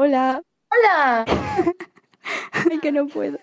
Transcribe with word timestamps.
Hola. 0.00 0.40
¡Hola! 0.70 1.24
Ay, 2.52 2.78
que 2.78 2.92
no 2.92 3.08
puedo. 3.08 3.40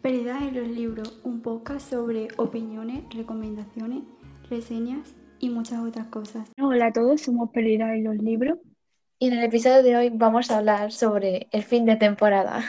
Pérdidas 0.00 0.40
en 0.40 0.54
los 0.54 0.68
libros, 0.68 1.20
un 1.22 1.42
podcast 1.42 1.90
sobre 1.90 2.28
opiniones, 2.38 3.04
recomendaciones, 3.14 4.04
reseñas 4.48 5.14
y 5.38 5.50
muchas 5.50 5.80
otras 5.80 6.06
cosas. 6.06 6.50
Hola 6.58 6.86
a 6.86 6.92
todos, 6.94 7.20
somos 7.20 7.50
Perdidas 7.50 7.90
en 7.90 8.04
los 8.04 8.16
libros. 8.16 8.58
Y 9.18 9.28
en 9.28 9.34
el 9.34 9.44
episodio 9.44 9.82
de 9.82 9.96
hoy 9.98 10.08
vamos 10.08 10.50
a 10.50 10.56
hablar 10.56 10.92
sobre 10.92 11.46
el 11.52 11.62
fin 11.62 11.84
de 11.84 11.96
temporada. 11.96 12.64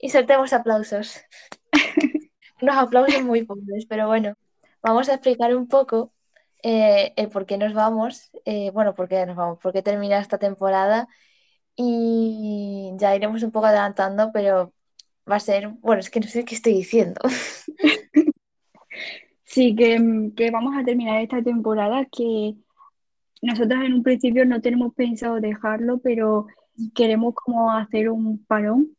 y 0.00 0.08
soltemos 0.08 0.52
aplausos. 0.52 1.20
Unos 2.60 2.76
aplausos 2.76 3.22
muy 3.22 3.44
pobres, 3.44 3.86
pero 3.86 4.08
bueno, 4.08 4.34
vamos 4.82 5.08
a 5.08 5.14
explicar 5.14 5.54
un 5.54 5.68
poco 5.68 6.12
eh, 6.62 7.12
el 7.16 7.28
por 7.28 7.46
qué 7.46 7.58
nos 7.58 7.74
vamos, 7.74 8.30
eh, 8.44 8.70
bueno, 8.72 8.94
por 8.94 9.08
qué 9.08 9.24
nos 9.26 9.36
vamos, 9.36 9.58
por 9.60 9.72
qué 9.72 9.82
termina 9.82 10.18
esta 10.18 10.38
temporada. 10.38 11.08
Y 11.76 12.92
ya 12.96 13.14
iremos 13.16 13.42
un 13.42 13.52
poco 13.52 13.66
adelantando, 13.66 14.30
pero 14.32 14.74
va 15.30 15.36
a 15.36 15.40
ser, 15.40 15.68
bueno, 15.80 16.00
es 16.00 16.10
que 16.10 16.20
no 16.20 16.26
sé 16.26 16.44
qué 16.44 16.54
estoy 16.54 16.74
diciendo. 16.74 17.20
Sí, 19.44 19.74
que, 19.74 20.30
que 20.36 20.50
vamos 20.50 20.76
a 20.76 20.84
terminar 20.84 21.22
esta 21.22 21.42
temporada 21.42 22.04
que 22.04 22.54
nosotros 23.40 23.80
en 23.82 23.94
un 23.94 24.02
principio 24.02 24.44
no 24.44 24.60
tenemos 24.60 24.94
pensado 24.94 25.40
dejarlo, 25.40 25.98
pero 25.98 26.46
queremos 26.94 27.34
como 27.34 27.72
hacer 27.72 28.10
un 28.10 28.44
parón. 28.44 28.96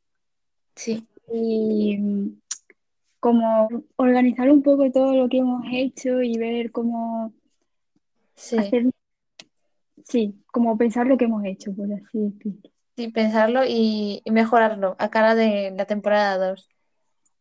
Sí, 0.75 1.07
y 1.31 1.97
mm, 1.97 2.39
como 3.19 3.69
organizar 3.97 4.49
un 4.49 4.63
poco 4.63 4.91
todo 4.91 5.13
lo 5.13 5.29
que 5.29 5.39
hemos 5.39 5.63
hecho 5.71 6.21
y 6.21 6.37
ver 6.37 6.71
cómo 6.71 7.33
sí, 8.39 8.57
hacer, 8.57 8.85
sí, 10.03 10.43
como 10.51 10.77
pensar 10.77 11.07
lo 11.07 11.17
que 11.17 11.25
hemos 11.25 11.45
hecho, 11.45 11.73
por 11.75 11.85
así 11.93 12.19
decirlo. 12.19 12.69
sí, 12.95 13.09
pensarlo 13.09 13.63
y, 13.65 14.21
y 14.25 14.31
mejorarlo 14.31 14.95
a 14.99 15.09
cara 15.09 15.35
de 15.35 15.71
la 15.75 15.85
temporada 15.85 16.37
2. 16.49 16.69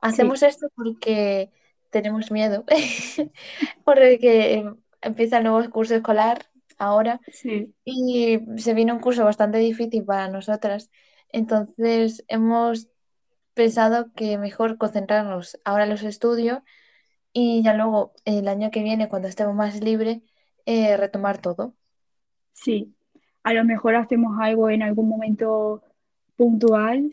Sí, 0.07 0.19
Hacemos 0.21 0.43
esto 0.43 0.69
porque 0.77 1.53
tenemos 1.91 2.31
miedo, 2.33 2.65
porque 3.85 4.65
empieza 5.03 5.39
el 5.39 5.45
nuevo 5.45 5.71
curso 5.71 5.95
escolar 5.97 6.47
ahora 6.79 7.21
sí, 7.31 7.75
y 7.85 8.41
se 8.59 8.75
viene 8.75 8.93
un 8.93 9.01
curso 9.01 9.25
bastante 9.25 9.59
difícil 9.59 10.05
para 10.05 10.29
nosotras. 10.29 10.91
Entonces 11.31 12.25
hemos 12.29 12.89
pensado 13.55 14.13
que 14.15 14.39
mejor 14.39 14.79
concentrarnos 14.79 15.59
ahora 15.65 15.85
en 15.85 15.91
los 15.91 16.03
estudios 16.05 16.61
y 17.33 17.63
ya 17.63 17.75
luego 17.75 18.13
el 18.25 18.49
año 18.49 18.71
que 18.71 18.83
viene, 18.83 19.09
cuando 19.09 19.29
estemos 19.29 19.55
más 19.55 19.81
libres, 19.83 20.21
eh, 20.69 20.97
retomar 20.99 21.39
todo. 21.41 21.75
sí. 22.53 22.95
A 23.45 23.55
lo 23.55 23.65
mejor 23.65 23.97
hacemos 23.97 24.39
algo 24.41 24.69
en 24.71 24.83
algún 24.83 25.09
momento 25.09 25.83
puntual, 26.37 27.13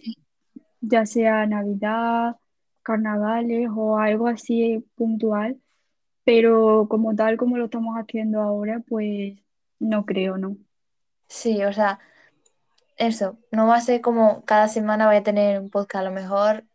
ya 0.82 1.06
sea 1.06 1.46
Navidad, 1.48 2.38
carnavales 2.84 3.70
o 3.76 3.98
algo 3.98 4.28
así 4.28 4.86
puntual, 4.96 5.62
pero 6.26 6.88
como 6.90 7.16
tal 7.16 7.38
como 7.38 7.58
lo 7.58 7.66
estamos 7.66 7.96
haciendo 7.98 8.42
ahora, 8.42 8.82
pues 8.88 9.38
no 9.80 10.06
creo, 10.06 10.38
¿no? 10.38 10.58
Sí, 11.30 11.64
o 11.64 11.74
sea, 11.74 12.00
eso, 12.98 13.40
no 13.52 13.68
va 13.68 13.78
a 13.78 13.82
ser 13.82 14.02
como 14.02 14.46
cada 14.46 14.68
semana 14.68 15.08
voy 15.08 15.18
a 15.18 15.24
tener 15.24 15.60
un 15.60 15.70
podcast, 15.70 16.06
a 16.06 16.10
lo 16.10 16.16
mejor 16.16 16.66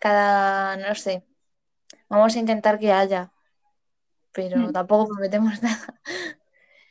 cada, 0.00 0.76
no 0.76 0.94
sé, 0.94 1.24
vamos 2.08 2.36
a 2.36 2.40
intentar 2.40 2.78
que 2.78 2.92
haya, 2.92 3.32
pero 4.32 4.68
Mm, 4.68 4.72
tampoco 4.72 5.08
prometemos 5.08 5.62
nada. 5.62 6.00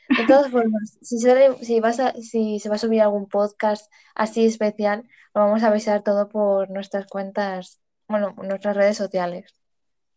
De 0.10 0.26
todas 0.26 0.50
formas, 0.52 0.98
si, 1.02 1.20
sale- 1.20 1.56
si 1.64 1.80
vas 1.80 2.00
a, 2.00 2.14
si 2.14 2.60
se 2.60 2.70
va 2.70 2.76
a 2.76 2.80
subir 2.80 3.02
algún 3.02 3.28
podcast 3.28 3.92
así 4.16 4.46
especial, 4.46 5.04
lo 5.34 5.42
vamos 5.42 5.64
a 5.64 5.68
avisar 5.68 6.02
todo 6.04 6.30
por 6.30 6.70
nuestras 6.70 7.08
cuentas, 7.08 7.82
bueno, 8.08 8.34
nuestras 8.44 8.76
redes 8.78 8.96
sociales. 8.98 9.54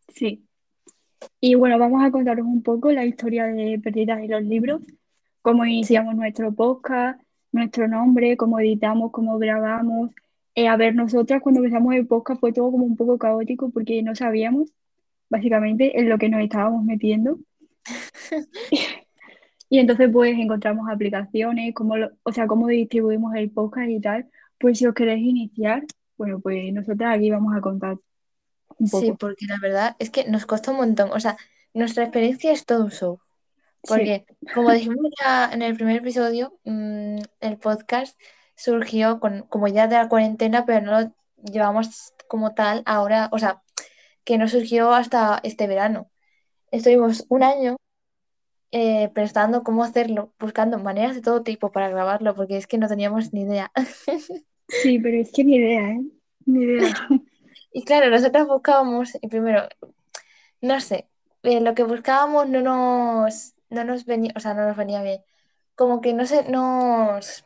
Sí. 0.08 0.46
Y 1.40 1.54
bueno, 1.56 1.78
vamos 1.78 2.02
a 2.04 2.10
contaros 2.10 2.46
un 2.46 2.62
poco 2.62 2.92
la 2.92 3.04
historia 3.04 3.44
de 3.46 3.78
Perdidas 3.82 4.20
en 4.20 4.30
los 4.30 4.42
libros, 4.42 4.80
cómo 5.42 5.64
iniciamos 5.66 6.14
nuestro 6.14 6.52
podcast, 6.54 7.20
nuestro 7.52 7.88
nombre, 7.88 8.36
cómo 8.36 8.60
editamos, 8.60 9.10
cómo 9.12 9.38
grabamos. 9.38 10.10
Eh, 10.54 10.68
a 10.68 10.76
ver, 10.76 10.94
nosotras 10.94 11.42
cuando 11.42 11.60
empezamos 11.60 11.94
el 11.94 12.06
podcast 12.06 12.40
fue 12.40 12.52
todo 12.52 12.70
como 12.70 12.84
un 12.84 12.96
poco 12.96 13.18
caótico 13.18 13.70
porque 13.70 14.02
no 14.02 14.14
sabíamos 14.14 14.72
básicamente 15.30 15.98
en 15.98 16.08
lo 16.10 16.18
que 16.18 16.28
nos 16.28 16.42
estábamos 16.42 16.84
metiendo. 16.84 17.38
Y 19.72 19.78
entonces 19.78 20.10
pues 20.12 20.36
encontramos 20.36 20.88
aplicaciones, 20.90 21.72
cómo 21.74 21.96
lo- 21.96 22.10
o 22.24 22.32
sea, 22.32 22.48
cómo 22.48 22.66
distribuimos 22.66 23.34
el 23.36 23.50
podcast 23.52 23.88
y 23.88 24.00
tal. 24.00 24.28
Pues 24.58 24.78
si 24.78 24.86
os 24.86 24.94
queréis 24.94 25.24
iniciar, 25.24 25.84
bueno, 26.18 26.40
pues 26.40 26.72
nosotras 26.72 27.16
aquí 27.16 27.30
vamos 27.30 27.54
a 27.56 27.60
contar 27.60 27.96
un 28.78 28.88
sí, 28.88 29.06
poco. 29.06 29.18
porque 29.18 29.46
la 29.46 29.58
verdad 29.62 29.96
es 30.00 30.10
que 30.10 30.24
nos 30.28 30.44
costó 30.44 30.72
un 30.72 30.78
montón. 30.78 31.10
O 31.12 31.20
sea, 31.20 31.36
nuestra 31.72 32.02
experiencia 32.02 32.50
es 32.50 32.66
todo 32.66 32.84
un 32.84 32.90
show. 32.90 33.20
Sí, 33.84 33.88
Porque, 33.88 34.26
como 34.54 34.72
dijimos 34.72 35.06
ya 35.22 35.50
en 35.52 35.62
el 35.62 35.74
primer 35.76 35.98
episodio, 35.98 36.58
mm, 36.64 37.18
el 37.40 37.56
podcast 37.58 38.18
surgió 38.56 39.20
con, 39.20 39.42
como 39.42 39.68
ya 39.68 39.86
de 39.86 39.96
la 39.96 40.08
cuarentena, 40.08 40.66
pero 40.66 40.84
no 40.84 41.00
lo 41.00 41.14
llevamos 41.44 42.12
como 42.28 42.54
tal 42.54 42.82
ahora, 42.86 43.28
o 43.32 43.38
sea, 43.38 43.62
que 44.24 44.38
no 44.38 44.48
surgió 44.48 44.92
hasta 44.92 45.40
este 45.42 45.66
verano. 45.66 46.10
Estuvimos 46.70 47.26
un 47.28 47.42
año 47.42 47.76
eh, 48.72 49.10
pensando 49.14 49.62
cómo 49.62 49.82
hacerlo, 49.82 50.32
buscando 50.38 50.78
maneras 50.78 51.16
de 51.16 51.22
todo 51.22 51.42
tipo 51.42 51.72
para 51.72 51.88
grabarlo, 51.88 52.34
porque 52.34 52.56
es 52.56 52.66
que 52.66 52.78
no 52.78 52.88
teníamos 52.88 53.32
ni 53.32 53.42
idea. 53.42 53.72
sí, 54.68 54.98
pero 54.98 55.20
es 55.20 55.32
que 55.32 55.44
ni 55.44 55.56
idea, 55.56 55.90
¿eh? 55.90 56.00
Ni 56.46 56.62
idea. 56.64 56.94
Y 57.72 57.84
claro, 57.84 58.10
nosotros 58.10 58.48
buscábamos, 58.48 59.16
y 59.20 59.28
primero, 59.28 59.68
no 60.60 60.80
sé, 60.80 61.08
eh, 61.44 61.60
lo 61.60 61.72
que 61.76 61.84
buscábamos 61.84 62.48
no 62.48 62.62
nos, 62.62 63.54
no 63.68 63.84
nos 63.84 64.06
venía, 64.06 64.32
o 64.34 64.40
sea, 64.40 64.54
no 64.54 64.66
nos 64.66 64.76
venía 64.76 65.04
bien. 65.04 65.22
Como 65.76 66.00
que 66.00 66.12
no 66.12 66.26
se 66.26 66.50
nos 66.50 67.44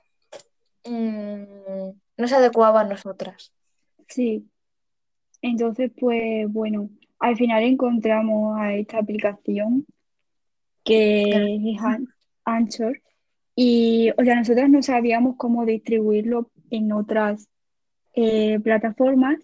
mm, 0.85 1.91
no 2.17 2.29
se 2.29 2.35
adecuaba 2.35 2.81
a 2.81 2.85
nosotras. 2.85 3.53
Sí, 4.09 4.49
entonces 5.47 5.91
pues 5.99 6.51
bueno, 6.53 6.89
al 7.19 7.37
final 7.37 7.63
encontramos 7.63 8.59
a 8.59 8.75
esta 8.75 8.99
aplicación 8.99 9.87
que 10.85 11.61
es 11.73 11.81
An- 11.83 12.09
Anchor 12.45 13.01
y, 13.57 14.11
o 14.19 14.25
sea, 14.25 14.35
nosotras 14.37 14.69
no 14.69 14.83
sabíamos 14.83 15.37
cómo 15.37 15.65
distribuirlo 15.65 16.51
en 16.71 16.93
otras 16.93 17.49
eh, 18.15 18.59
plataformas 18.61 19.39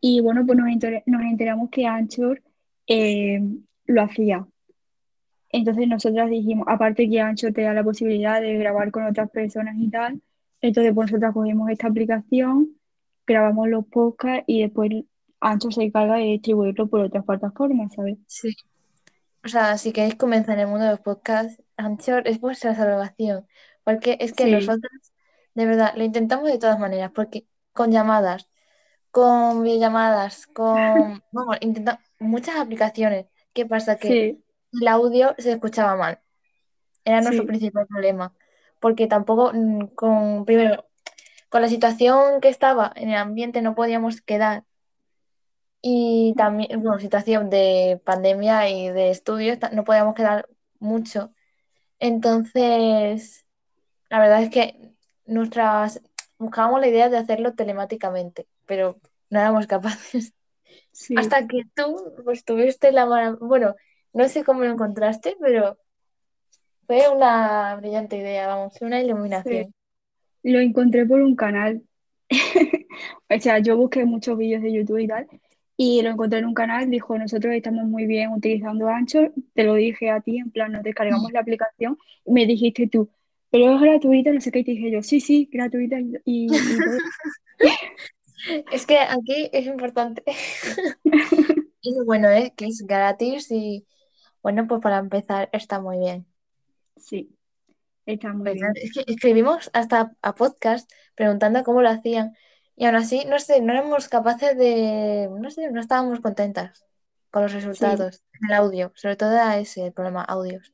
y 0.00 0.20
bueno, 0.20 0.44
pues 0.46 0.58
nos, 0.58 0.68
enter- 0.68 1.02
nos 1.06 1.22
enteramos 1.22 1.70
que 1.70 1.86
Anchor 1.86 2.42
eh, 2.86 3.40
lo 3.86 4.02
hacía. 4.02 4.46
Entonces 5.50 5.86
nosotras 5.88 6.28
dijimos, 6.30 6.66
aparte 6.68 7.08
que 7.08 7.20
Anchor 7.20 7.52
te 7.52 7.62
da 7.62 7.72
la 7.72 7.84
posibilidad 7.84 8.40
de 8.40 8.58
grabar 8.58 8.90
con 8.90 9.04
otras 9.06 9.30
personas 9.30 9.76
y 9.78 9.88
tal, 9.90 10.20
entonces 10.60 10.92
pues 10.94 11.10
nosotras 11.10 11.32
cogimos 11.34 11.70
esta 11.70 11.86
aplicación, 11.88 12.70
grabamos 13.26 13.68
los 13.68 13.86
podcasts 13.86 14.44
y 14.46 14.62
después 14.62 14.90
Anchor 15.46 15.72
se 15.74 15.82
encarga 15.84 16.16
de 16.16 16.24
distribuirlo 16.24 16.88
por 16.88 17.00
otras 17.00 17.24
plataformas, 17.24 17.92
¿sabes? 17.94 18.18
Sí. 18.26 18.56
O 19.44 19.48
sea, 19.48 19.78
si 19.78 19.92
queréis 19.92 20.16
comenzar 20.16 20.54
en 20.54 20.60
el 20.62 20.66
mundo 20.68 20.84
de 20.86 20.90
los 20.92 21.00
podcasts, 21.00 21.62
Anchor 21.76 22.26
es 22.26 22.40
vuestra 22.40 22.74
salvación. 22.74 23.46
Porque 23.84 24.16
es 24.20 24.34
que 24.34 24.44
Sí, 24.44 24.50
nosotros, 24.50 24.92
de 25.54 25.66
verdad, 25.66 25.94
lo 25.96 26.04
intentamos 26.04 26.50
de 26.50 26.58
todas 26.58 26.78
maneras. 26.78 27.12
Porque 27.14 27.46
con 27.72 27.92
llamadas, 27.92 28.48
con 29.10 29.62
videollamadas, 29.62 30.46
con, 30.48 31.22
vamos, 31.32 31.58
intentamos 31.60 32.02
muchas 32.18 32.56
aplicaciones. 32.56 33.26
¿Qué 33.52 33.66
pasa? 33.66 33.98
Que 33.98 34.08
sí, 34.08 34.44
el 34.80 34.88
audio 34.88 35.34
se 35.38 35.52
escuchaba 35.52 35.96
mal. 35.96 36.20
Era 37.04 37.22
nuestro 37.22 37.44
sí, 37.44 37.46
principal 37.46 37.86
problema. 37.86 38.34
Porque 38.80 39.06
tampoco, 39.06 39.52
mm, 39.54 39.88
con, 39.94 40.44
primero, 40.44 40.88
con 41.50 41.62
la 41.62 41.68
situación 41.68 42.40
que 42.40 42.48
estaba 42.48 42.92
en 42.96 43.10
el 43.10 43.16
ambiente 43.16 43.62
no 43.62 43.74
podíamos 43.74 44.20
quedar. 44.22 44.64
Y 45.88 46.34
también, 46.36 46.82
bueno, 46.82 46.98
situación 46.98 47.48
de 47.48 48.00
pandemia 48.04 48.68
y 48.68 48.90
de 48.90 49.10
estudios, 49.10 49.56
no 49.70 49.84
podíamos 49.84 50.16
quedar 50.16 50.48
mucho. 50.80 51.32
Entonces, 52.00 53.46
la 54.10 54.18
verdad 54.18 54.42
es 54.42 54.50
que 54.50 54.96
nuestras 55.26 56.02
buscábamos 56.38 56.80
la 56.80 56.88
idea 56.88 57.08
de 57.08 57.18
hacerlo 57.18 57.54
telemáticamente, 57.54 58.48
pero 58.66 58.98
no 59.30 59.38
éramos 59.38 59.68
capaces. 59.68 60.34
sí, 60.90 61.14
Hasta 61.16 61.46
que 61.46 61.62
tú, 61.76 62.14
pues 62.24 62.44
tuviste 62.44 62.90
la 62.90 63.36
bueno, 63.40 63.76
no 64.12 64.28
sé 64.28 64.42
cómo 64.42 64.64
lo 64.64 64.72
encontraste, 64.72 65.36
pero 65.40 65.78
fue 66.88 67.08
una 67.14 67.76
brillante 67.76 68.16
idea, 68.16 68.48
vamos, 68.48 68.76
fue 68.76 68.88
una 68.88 68.98
sí. 68.98 69.06
iluminación. 69.06 69.72
Lo 70.42 70.58
encontré 70.58 71.06
por 71.06 71.22
un 71.22 71.36
canal. 71.36 71.80
O 73.28 73.40
sea, 73.40 73.58
yo 73.58 73.76
busqué 73.76 74.04
muchos 74.04 74.38
vídeos 74.38 74.62
de 74.62 74.72
YouTube 74.72 74.98
y 74.98 75.08
tal, 75.08 75.28
y 75.76 76.02
lo 76.02 76.10
encontré 76.10 76.38
en 76.38 76.46
un 76.46 76.54
canal, 76.54 76.90
dijo, 76.90 77.18
nosotros 77.18 77.54
estamos 77.54 77.84
muy 77.84 78.06
bien 78.06 78.32
utilizando 78.32 78.88
Anchor, 78.88 79.32
te 79.54 79.64
lo 79.64 79.74
dije 79.74 80.10
a 80.10 80.20
ti, 80.20 80.38
en 80.38 80.50
plan, 80.50 80.72
nos 80.72 80.82
descargamos 80.82 81.30
la 81.32 81.40
aplicación, 81.40 81.98
y 82.24 82.32
me 82.32 82.46
dijiste 82.46 82.88
tú, 82.88 83.10
pero 83.50 83.74
es 83.74 83.80
gratuita, 83.80 84.32
no 84.32 84.40
sé 84.40 84.50
qué, 84.50 84.60
y 84.60 84.64
te 84.64 84.70
dije 84.72 84.90
yo, 84.90 85.02
sí, 85.02 85.20
sí, 85.20 85.48
gratuita 85.52 86.00
y, 86.00 86.16
y-. 86.24 86.48
Es 88.70 88.86
que 88.86 88.98
aquí 88.98 89.50
es 89.52 89.66
importante. 89.66 90.22
Y 91.88 92.04
bueno, 92.04 92.28
es 92.28 92.52
que 92.56 92.66
es 92.66 92.84
gratis 92.84 93.50
y 93.52 93.86
bueno, 94.42 94.66
pues 94.66 94.80
para 94.80 94.98
empezar 94.98 95.48
está 95.52 95.80
muy 95.80 95.98
bien. 95.98 96.26
Sí, 96.96 97.36
está 98.06 98.32
muy 98.32 98.44
Porque, 98.44 98.54
bien. 98.54 98.72
es 98.74 98.92
que 98.92 99.04
escribimos 99.06 99.70
hasta 99.72 100.12
a 100.20 100.34
podcast 100.34 100.90
preguntando 101.14 101.62
cómo 101.62 101.82
lo 101.82 101.88
hacían 101.88 102.34
y 102.76 102.84
aún 102.84 102.96
así, 102.96 103.24
no 103.26 103.38
sé, 103.38 103.60
no 103.62 103.72
éramos 103.72 104.08
capaces 104.08 104.56
de, 104.56 105.28
no 105.40 105.50
sé, 105.50 105.70
no 105.70 105.80
estábamos 105.80 106.20
contentas 106.20 106.84
con 107.30 107.42
los 107.42 107.52
resultados 107.52 108.22
del 108.40 108.52
audio, 108.52 108.92
sobre 108.94 109.16
todo 109.16 109.32
era 109.32 109.58
ese 109.58 109.86
el 109.86 109.92
problema, 109.92 110.22
audios. 110.24 110.72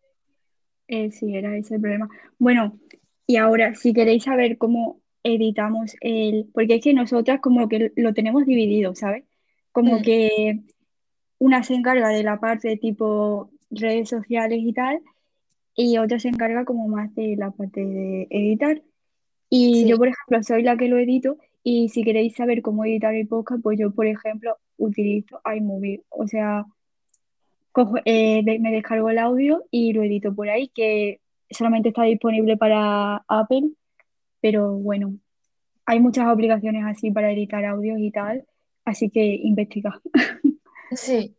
Eh, 0.89 1.11
sí, 1.11 1.35
era 1.37 1.57
ese 1.57 1.77
el 1.77 1.81
problema. 1.81 2.09
Bueno, 2.39 2.79
y 3.27 3.37
ahora, 3.37 3.75
si 3.75 3.93
queréis 3.95 4.25
saber 4.25 4.59
cómo 4.59 5.01
editamos 5.23 5.97
el, 6.01 6.51
porque 6.53 6.77
es 6.77 6.83
que 6.85 6.95
nosotras 6.95 7.41
como 7.41 7.69
que 7.69 7.93
lo 7.97 8.13
tenemos 8.15 8.45
dividido, 8.47 8.95
¿sabes? 8.95 9.25
Como 9.73 9.99
Mm, 9.99 10.03
que 10.03 10.61
una 11.39 11.63
se 11.63 11.75
encarga 11.75 12.09
de 12.09 12.23
la 12.25 12.41
parte 12.41 12.77
tipo 12.77 13.51
redes 13.71 14.09
sociales 14.09 14.61
y 14.63 14.73
tal, 14.73 15.01
y 15.75 15.99
otra 15.99 16.19
se 16.19 16.29
encarga 16.29 16.65
como 16.65 16.89
más 16.89 17.15
de 17.15 17.37
la 17.37 17.51
parte 17.53 17.85
de 17.85 18.27
editar. 18.31 18.83
Y 19.49 19.87
yo, 19.87 19.97
sí, 19.97 19.99
por 19.99 20.09
ejemplo, 20.09 20.43
soy 20.43 20.63
la 20.63 20.77
que 20.77 20.89
lo 20.89 20.99
edito, 20.99 21.39
y 21.63 21.89
si 21.89 22.03
queréis 22.03 22.35
saber 22.35 22.63
cómo 22.63 22.85
editar 22.85 23.15
el 23.15 23.29
podcast, 23.29 23.63
pues 23.63 23.79
yo, 23.79 23.93
por 23.93 24.07
ejemplo, 24.07 24.57
utilizo 24.77 25.41
iMovie. 25.45 26.03
O 26.11 26.27
sea, 26.27 26.65
cojo, 27.73 27.97
eh, 28.05 28.43
me 28.61 28.73
descargo 28.73 29.11
el 29.11 29.19
audio 29.19 29.65
y 29.71 29.93
lo 29.93 30.03
edito 30.03 30.35
por 30.35 30.49
ahí, 30.49 30.69
que 30.69 31.21
solamente 31.51 31.91
está 31.91 32.03
disponible 32.05 32.57
para 32.57 33.25
Apple, 33.29 33.71
pero 34.41 34.73
bueno, 34.73 35.17
hay 35.87 36.01
muchas 36.01 36.27
aplicaciones 36.27 36.85
así 36.87 37.11
para 37.11 37.33
editar 37.33 37.65
audios 37.65 37.99
y 37.99 38.11
tal, 38.11 38.47
así 38.85 39.11
que 39.11 39.25
investiga. 39.25 40.01
sí. 40.93 41.37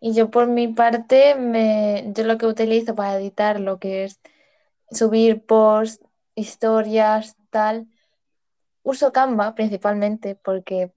Y 0.00 0.14
yo 0.14 0.30
por 0.30 0.46
mi 0.46 0.68
parte, 0.68 1.34
me, 1.34 2.12
yo 2.14 2.24
lo 2.24 2.38
que 2.38 2.46
utilizo 2.46 2.94
para 2.94 3.18
editar 3.18 3.60
lo 3.60 3.78
que 3.78 4.04
es 4.04 4.20
subir 4.90 5.42
posts, 5.44 6.04
historias, 6.34 7.36
tal, 7.50 7.88
uso 8.92 9.12
Canva 9.12 9.54
principalmente 9.54 10.28
porque 10.36 10.92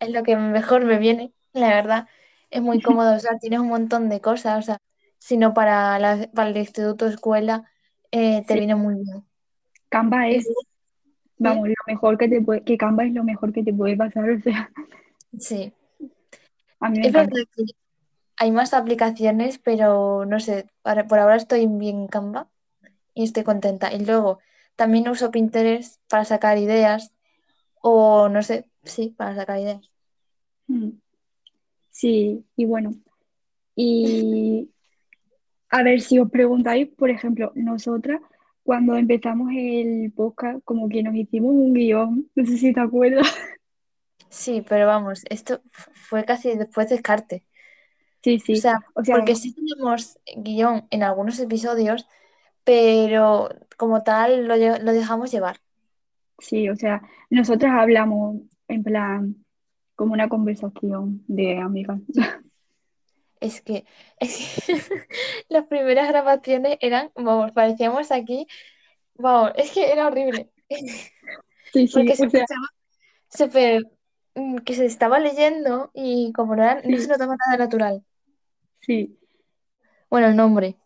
es 0.00 0.10
lo 0.10 0.22
que 0.22 0.36
mejor 0.36 0.84
me 0.84 0.98
viene, 0.98 1.32
la 1.52 1.68
verdad. 1.68 2.08
Es 2.50 2.62
muy 2.62 2.80
cómodo, 2.80 3.14
o 3.16 3.18
sea, 3.20 3.38
tienes 3.38 3.60
un 3.60 3.68
montón 3.68 4.08
de 4.08 4.20
cosas, 4.20 4.58
o 4.58 4.62
sea, 4.62 4.78
sino 5.18 5.54
para, 5.54 5.98
la- 5.98 6.30
para 6.34 6.50
el 6.50 6.56
instituto 6.56 7.06
o 7.06 7.08
escuela 7.08 7.70
eh, 8.12 8.44
te 8.46 8.54
Sí, 8.54 8.58
viene 8.58 8.74
muy 8.74 8.94
bien. 8.96 9.26
Canva 9.90 10.28
es, 10.28 10.46
vamos, 11.38 11.68
lo 11.68 11.74
mejor 11.86 12.18
que 12.18 12.28
te 12.28 12.40
puede, 12.42 12.64
que 12.64 12.78
Canva 12.78 13.04
es 13.06 13.12
lo 13.14 13.24
mejor 13.24 13.52
que 13.52 13.64
te 13.64 13.72
puede 13.74 13.96
pasar, 13.96 14.30
o 14.30 14.40
sea, 14.42 14.70
Sí, 15.38 15.72
a 16.80 16.88
mí 16.90 16.98
me 17.00 17.08
es 17.08 17.12
verdad 17.12 17.44
que 17.54 17.64
hay 18.38 18.52
más 18.52 18.74
aplicaciones, 18.74 19.58
pero 19.58 20.24
no 20.26 20.40
sé, 20.40 20.70
por 21.08 21.18
ahora 21.20 21.36
estoy 21.36 21.66
bien 21.68 21.98
en 22.02 22.08
Canva 22.08 22.50
y 23.14 23.24
estoy 23.24 23.44
contenta. 23.44 23.92
Y 23.94 24.04
luego 24.04 24.40
también 24.78 25.08
uso 25.10 25.30
Pinterest 25.32 26.00
para 26.08 26.24
sacar 26.24 26.58
ideas 26.58 27.12
o 27.82 28.28
no 28.30 28.42
sé, 28.42 28.66
sí, 28.84 29.14
para 29.18 29.34
sacar 29.36 29.60
ideas. 29.60 29.92
Mm, 30.68 31.00
Sí, 31.90 32.44
y 32.56 32.64
bueno, 32.64 32.92
y 33.76 34.70
a 35.70 35.82
ver 35.82 36.00
si 36.00 36.18
os 36.18 36.30
preguntáis, 36.30 36.88
por 36.96 37.10
ejemplo, 37.10 37.52
nosotras, 37.54 38.20
cuando 38.62 38.96
empezamos 38.96 39.50
el 39.56 40.12
podcast, 40.14 40.60
como 40.64 40.88
que 40.88 41.02
nos 41.02 41.14
hicimos 41.14 41.52
un 41.54 41.74
guion, 41.74 42.30
no 42.36 42.46
sé 42.46 42.58
si 42.58 42.72
te 42.72 42.80
acuerdas. 42.80 43.26
Sí, 44.30 44.62
pero 44.68 44.86
vamos, 44.86 45.22
esto 45.30 45.62
fue 45.94 46.24
casi 46.24 46.56
después 46.56 46.88
de 46.88 46.96
descarte. 46.96 47.44
Sí, 48.22 48.38
O 48.38 48.44
sí, 48.44 48.56
sea, 48.56 48.80
o 48.94 49.04
sea, 49.04 49.16
porque 49.16 49.34
sí 49.36 49.54
tenemos 49.54 50.18
guion 50.36 50.86
en 50.90 51.02
algunos 51.02 51.38
episodios, 51.40 52.06
pero 52.64 53.48
como 53.78 54.04
tal 54.04 54.46
lo, 54.48 54.56
lo 54.56 54.92
dejamos 54.94 55.32
llevar. 55.32 55.60
sí, 56.38 56.68
o 56.68 56.76
sea, 56.76 57.02
nosotras 57.30 57.72
hablamos 57.74 58.36
en 58.68 58.82
plan 58.82 59.44
como 59.96 60.14
una 60.14 60.28
conversación 60.28 61.24
de 61.28 61.58
amigas. 61.58 62.00
Es 63.40 63.60
que, 63.62 63.84
es 64.18 64.36
que 64.66 64.74
las 65.48 65.66
primeras 65.66 66.08
grabaciones 66.08 66.78
eran, 66.80 67.12
vamos, 67.14 67.52
parecíamos 67.52 68.10
aquí, 68.10 68.46
vamos, 69.16 69.52
es 69.56 69.72
que 69.72 69.92
era 69.92 70.06
horrible. 70.08 70.52
Sí, 71.72 71.86
sí, 71.88 72.12
Porque 72.12 72.16
se 72.16 72.24
sea, 72.28 72.46
escuchaba 72.46 72.66
súper 73.30 73.84
mm, 74.36 74.58
que 74.58 74.74
se 74.76 74.86
estaba 74.86 75.18
leyendo 75.20 75.90
y 75.94 76.32
como 76.34 76.56
no, 76.56 76.64
era- 76.64 76.82
no 76.84 76.98
se 76.98 77.08
notaba 77.08 77.36
nada 77.36 77.58
natural. 77.58 78.04
sí, 78.80 79.18
Bueno, 80.10 80.26
el 80.28 80.36
nombre. 80.36 80.78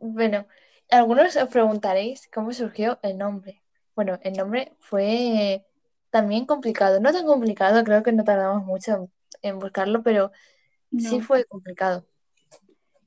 Bueno, 0.00 0.46
algunos 0.90 1.36
os 1.36 1.48
preguntaréis 1.48 2.28
cómo 2.32 2.52
surgió 2.52 2.98
el 3.02 3.18
nombre. 3.18 3.62
Bueno, 3.94 4.18
el 4.22 4.34
nombre 4.34 4.72
fue 4.78 5.64
también 6.10 6.46
complicado. 6.46 7.00
No 7.00 7.12
tan 7.12 7.26
complicado, 7.26 7.84
creo 7.84 8.02
que 8.02 8.12
no 8.12 8.24
tardamos 8.24 8.64
mucho 8.64 9.10
en, 9.42 9.58
buscarlo, 9.58 10.02
pero 10.02 10.32
sí 10.96 11.20
fue 11.20 11.44
complicado. 11.44 12.04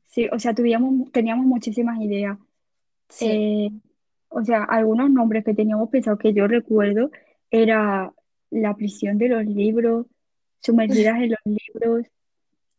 sí, 0.07 0.29
o 0.31 0.39
sea, 0.39 0.53
tuvíamos, 0.53 1.11
teníamos 1.11 1.45
muchísimas 1.45 1.99
ideas. 2.01 2.37
Sí. 3.09 3.27
Eh, 3.29 3.71
o 4.29 4.43
sea, 4.43 4.63
algunos 4.63 5.11
nombres 5.11 5.43
que 5.43 5.53
teníamos 5.53 5.89
pensado 5.89 6.17
que 6.17 6.33
yo 6.33 6.47
recuerdo 6.47 7.11
era 7.51 8.11
La 8.49 8.75
prisión 8.75 9.17
de 9.17 9.29
los 9.29 9.45
libros, 9.45 10.07
Sumergidas 10.59 11.17
en 11.17 11.31
los 11.31 11.39
libros, 11.45 12.07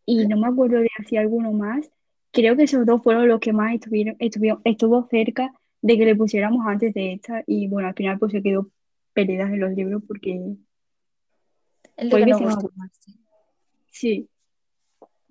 y 0.07 0.27
no 0.27 0.37
me 0.39 0.49
acuerdo 0.49 0.79
de 0.79 0.91
así 0.99 1.17
alguno 1.17 1.53
más. 1.53 1.91
Creo 2.35 2.57
que 2.57 2.65
esos 2.65 2.85
dos 2.87 3.03
fueron 3.03 3.29
los 3.29 3.41
que 3.41 3.53
más 3.55 3.75
estuvieron, 3.75 4.17
estuvieron, 4.19 4.61
estuvo 4.65 5.07
cerca 5.09 5.53
de 5.83 5.99
que 5.99 6.05
le 6.05 6.17
pusiéramos 6.17 6.67
antes 6.67 6.93
de 6.95 7.15
esta, 7.15 7.43
y 7.47 7.69
bueno, 7.69 7.89
al 7.89 7.95
final 7.95 8.19
pues 8.19 8.33
se 8.33 8.43
quedó 8.43 8.71
Perdidas 9.15 9.51
en 9.53 9.61
los 9.61 9.73
libros 9.73 10.03
porque 10.09 10.57
Es 11.97 12.11
lo 12.13 12.19
que 12.19 12.33
gustó 12.35 12.71
más. 12.77 12.91
sí. 13.91 14.29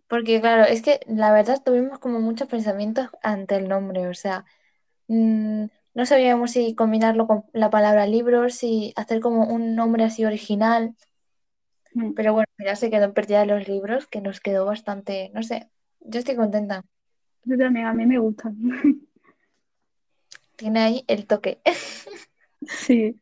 Porque 0.07 0.39
claro, 0.41 0.63
es 0.65 0.81
que 0.81 0.99
la 1.07 1.33
verdad 1.33 1.61
tuvimos 1.63 1.99
como 1.99 2.19
muchos 2.19 2.47
pensamientos 2.47 3.09
ante 3.23 3.55
el 3.55 3.67
nombre. 3.67 4.07
O 4.07 4.13
sea, 4.13 4.45
mm, 5.07 5.65
no 5.95 6.05
sabíamos 6.07 6.51
si 6.51 6.75
combinarlo 6.75 7.27
con 7.27 7.45
la 7.53 7.69
palabra 7.71 8.07
libros, 8.07 8.55
si 8.55 8.93
hacer 8.97 9.21
como 9.21 9.45
un 9.47 9.75
nombre 9.75 10.03
así 10.05 10.25
original. 10.25 10.95
mm, 11.95 12.13
Pero 12.15 12.33
bueno, 12.33 12.47
ya 12.59 12.75
se 12.75 12.89
quedó 12.89 13.13
Perdida 13.13 13.41
de 13.41 13.45
los 13.47 13.67
libros, 13.67 14.07
que 14.07 14.21
nos 14.21 14.39
quedó 14.39 14.65
bastante, 14.65 15.29
no 15.33 15.43
sé, 15.43 15.69
yo 16.01 16.19
estoy 16.19 16.35
contenta. 16.35 16.83
Yo 17.45 17.57
también, 17.57 17.85
a 17.85 17.93
mí 17.93 18.05
me 18.05 18.19
gusta. 18.19 18.51
Tiene 20.55 20.79
ahí 20.79 21.03
el 21.07 21.25
toque. 21.25 21.61
Sí, 22.65 23.19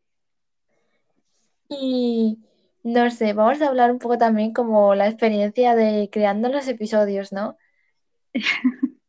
Y 1.69 2.37
no 2.83 3.09
sé, 3.09 3.33
vamos 3.33 3.61
a 3.61 3.67
hablar 3.67 3.91
un 3.91 3.99
poco 3.99 4.17
también 4.17 4.53
como 4.53 4.93
la 4.93 5.07
experiencia 5.07 5.75
de 5.75 6.09
creando 6.11 6.49
los 6.49 6.67
episodios, 6.67 7.31
¿no? 7.31 7.57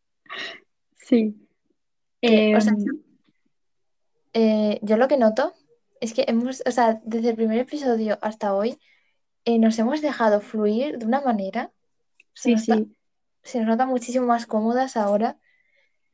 sí. 0.96 1.36
Que, 2.20 2.56
o 2.56 2.60
sea, 2.60 2.72
Em, 2.72 3.02
eh, 4.32 4.78
yo 4.82 4.96
lo 4.96 5.08
que 5.08 5.16
noto 5.16 5.54
es 6.00 6.14
que 6.14 6.24
hemos, 6.28 6.62
o 6.66 6.70
sea, 6.70 7.00
desde 7.04 7.30
el 7.30 7.36
primer 7.36 7.58
episodio 7.58 8.18
hasta 8.22 8.54
hoy, 8.54 8.78
eh, 9.44 9.58
nos 9.58 9.78
hemos 9.78 10.00
dejado 10.00 10.40
fluir 10.40 10.98
de 10.98 11.06
una 11.06 11.20
manera, 11.20 11.72
sí, 12.32 12.56
sí. 12.56 12.94
Se 13.42 13.58
nos 13.58 13.68
nota 13.68 13.86
muchísimo 13.86 14.26
más 14.26 14.46
cómodas 14.46 14.96
ahora. 14.96 15.38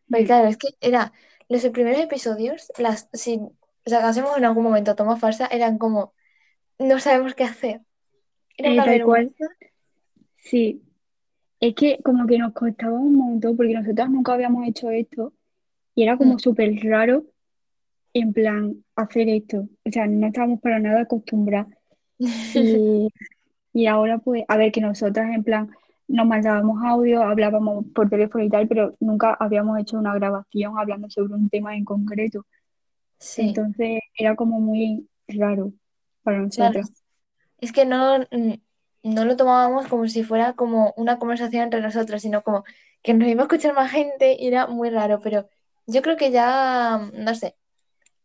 Porque 0.09 0.25
mm. 0.25 0.27
claro, 0.27 0.49
es 0.49 0.57
que 0.57 0.69
era 0.81 1.13
los 1.49 1.67
primeros 1.69 2.01
episodios, 2.01 2.73
las, 2.79 3.09
si 3.13 3.41
sacásemos 3.87 4.37
en 4.37 4.45
algún 4.45 4.65
momento 4.65 4.95
toma 4.95 5.17
falsa, 5.17 5.47
eran 5.47 5.79
como, 5.79 6.15
no 6.79 6.99
sabemos 7.01 7.35
qué 7.35 7.45
hacer. 7.45 7.81
Era 8.57 8.73
una 8.73 8.85
vergüenza. 8.85 9.47
sí. 10.37 10.83
Es 11.61 11.75
que 11.75 11.99
como 12.05 12.25
que 12.29 12.39
nos 12.39 12.53
costaba 12.53 12.93
un 12.93 13.17
montón 13.17 13.57
porque 13.57 13.75
nosotros 13.75 14.09
nunca 14.11 14.33
habíamos 14.33 14.69
hecho 14.69 14.91
esto 14.91 15.33
y 15.93 16.05
era 16.05 16.15
Mm, 16.15 16.19
como 16.19 16.39
súper 16.39 16.73
raro 16.85 17.25
en 18.15 18.33
plan 18.33 18.85
hacer 18.95 19.29
esto. 19.29 19.69
O 19.85 19.91
sea, 19.91 20.07
no 20.07 20.29
estábamos 20.29 20.61
para 20.61 20.79
nada 20.79 21.03
acostumbrados. 21.03 21.73
Y, 22.55 23.09
y 23.73 23.87
ahora 23.87 24.19
pues, 24.19 24.45
a 24.49 24.57
ver 24.57 24.73
que 24.73 24.81
nosotras 24.81 25.35
en 25.35 25.45
plan 25.45 25.71
nos 26.09 26.27
mandábamos 26.27 26.83
audio, 26.85 27.23
hablábamos 27.23 27.87
por 27.95 28.09
teléfono 28.11 28.45
y 28.45 28.51
tal, 28.51 28.69
pero 28.69 28.95
nunca 29.01 29.35
habíamos 29.41 29.79
hecho 29.81 29.99
una 29.99 30.15
grabación 30.15 30.79
hablando 30.79 31.11
sobre 31.11 31.35
un 31.35 31.49
tema 31.51 31.77
en 31.77 31.85
concreto. 31.85 32.47
Sí, 33.21 33.59
Entonces 33.59 34.01
era 34.17 34.37
como 34.37 34.61
muy 34.61 35.09
raro 35.29 35.73
para 36.23 36.41
claro. 36.55 36.81
nosotras. 36.81 36.93
Es 37.59 37.73
que 37.73 37.87
no, 37.87 38.21
mm, 38.33 38.55
no 39.05 39.27
lo 39.27 39.37
tomábamos 39.37 39.89
como 39.89 40.09
si 40.09 40.25
fuera 40.25 40.55
como 40.55 40.95
una 40.97 41.19
conversación 41.19 41.65
entre 41.65 41.81
nosotros, 41.83 42.23
sino 42.23 42.43
como 42.43 42.65
que 43.03 43.15
nos 43.15 43.29
iba 43.29 43.43
a 43.43 43.47
escuchar 43.47 43.75
más 43.75 43.91
gente 43.93 44.37
y 44.41 44.49
era 44.49 44.67
muy 44.69 44.91
raro, 44.91 45.21
pero 45.21 45.49
Yo 45.87 46.03
creo 46.03 46.17
que 46.19 46.31
ya, 46.33 47.11
no 47.15 47.35
sé, 47.35 47.57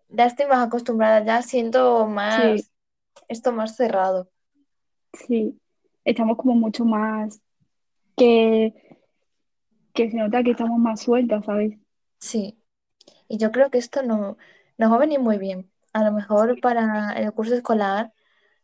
ya 0.10 0.26
estoy 0.28 0.48
más 0.48 0.68
acostumbrada, 0.68 1.26
ya 1.26 1.42
siento 1.44 2.08
más 2.08 2.28
Sí, 2.28 2.70
esto 3.30 3.52
más 3.54 3.76
cerrado. 3.78 4.30
sí. 5.14 5.60
Estamos 6.06 6.38
como 6.38 6.56
mucho 6.56 6.86
más 6.86 7.42
que, 8.16 8.74
que 9.94 10.10
se 10.12 10.18
nota 10.18 10.44
que 10.44 10.52
estamos 10.52 10.80
más 10.80 11.02
sueltas, 11.02 11.46
¿sabes? 11.46 11.78
Sí. 12.20 12.60
Y 13.28 13.38
yo 13.38 13.52
creo 13.52 13.70
que 13.72 13.78
esto 13.78 14.04
no, 14.04 14.38
nos 14.78 14.92
va 14.92 14.96
a 14.96 15.00
venir 15.00 15.20
muy 15.20 15.38
bien. 15.38 15.72
A 15.94 16.04
lo 16.04 16.12
mejor 16.12 16.60
para 16.62 17.14
el 17.14 17.32
curso 17.34 17.56
escolar, 17.56 18.14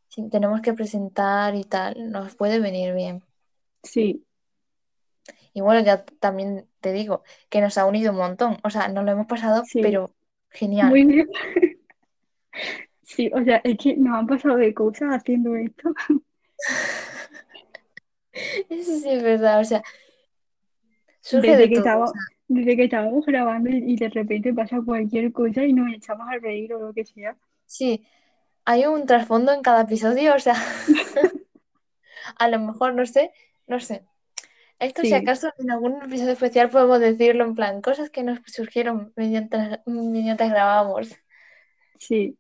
si 0.10 0.30
tenemos 0.30 0.62
que 0.62 0.74
presentar 0.74 1.56
y 1.56 1.64
tal, 1.66 2.12
nos 2.12 2.36
puede 2.36 2.60
venir 2.60 2.94
bien. 2.96 3.24
Sí, 3.84 4.26
Y 5.54 5.62
bueno, 5.62 5.82
ya 5.82 6.06
también 6.06 6.68
te 6.82 6.92
digo 6.94 7.24
que 7.50 7.62
nos 7.62 7.78
ha 7.78 7.86
unido 7.86 8.12
un 8.12 8.18
montón. 8.18 8.58
O 8.64 8.70
sea, 8.70 8.88
nos 8.88 9.04
lo 9.06 9.12
hemos 9.12 9.28
pasado, 9.28 9.64
sí. 9.66 9.82
pero 9.82 10.14
genial. 10.50 10.90
Muy 10.90 11.06
bien. 11.06 11.28
Sí, 13.04 13.30
o 13.34 13.44
sea, 13.44 13.58
es 13.64 13.78
que 13.78 13.98
nos 13.98 14.14
han 14.18 14.28
pasado 14.28 14.58
de 14.58 14.74
cosas 14.74 15.10
haciendo 15.16 15.56
esto. 15.56 15.94
Eso 18.70 19.00
sí 19.00 19.10
es 19.10 19.24
verdad. 19.24 19.60
O 19.60 19.64
sea, 19.64 19.84
surge 21.22 21.50
Desde 21.50 21.62
de 21.64 21.70
que 21.70 21.76
todo. 21.76 21.84
o 21.84 21.88
estaba, 21.88 22.08
sea, 22.08 22.22
desde 22.48 22.76
que 22.76 22.84
estábamos 22.86 23.26
grabando 23.26 23.70
y, 23.70 23.96
de 23.96 24.10
repente 24.10 24.54
pasa 24.54 24.82
cualquier 24.84 25.32
cosa 25.32 25.64
y 25.64 25.74
nos 25.74 25.94
echamos 25.94 26.28
a 26.28 26.38
reír 26.38 26.74
o 26.74 26.80
lo 26.80 26.94
que 26.94 27.06
sea. 27.06 27.38
sí, 27.66 28.06
hay 28.66 28.86
un 28.86 29.06
trasfondo 29.06 29.52
en 29.52 29.62
cada 29.62 29.82
episodio. 29.82 30.36
O 30.36 30.40
sea, 30.40 30.56
a 32.38 32.48
lo 32.48 32.60
mejor 32.60 32.94
no 32.94 33.06
sé, 33.06 33.32
no 33.68 33.80
sé. 33.80 34.04
Esto, 34.80 35.02
si 35.02 35.14
acaso, 35.14 35.52
en 35.58 35.72
algún 35.72 36.02
episodio 36.02 36.32
especial 36.32 36.70
podemos 36.70 37.00
decirlo 37.00 37.44
en 37.44 37.54
plan, 37.54 37.82
cosas 37.82 38.10
que 38.10 38.24
nos 38.24 38.40
surgieron 38.46 39.12
mientras, 39.16 39.82
mientras 39.86 40.50
grabábamos. 40.50 41.16
sí. 41.98 42.38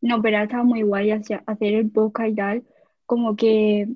No, 0.00 0.20
pero 0.20 0.36
ha 0.36 0.42
estado 0.42 0.64
muy 0.64 0.82
guay 0.82 1.12
hacer 1.12 1.42
el 1.60 1.90
podcast 1.90 2.28
y 2.28 2.34
tal. 2.34 2.64
Como 3.06 3.36
que, 3.36 3.88